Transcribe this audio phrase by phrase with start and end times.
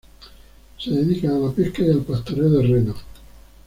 [0.79, 2.95] Se dedican a la pesca y al pastoreo de renos.